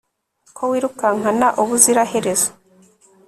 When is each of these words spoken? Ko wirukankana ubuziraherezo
Ko 0.55 0.63
wirukankana 0.71 1.47
ubuziraherezo 1.61 2.49